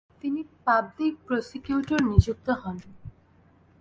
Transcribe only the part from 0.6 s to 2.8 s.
Public prosecutor নিযুক্ত হন।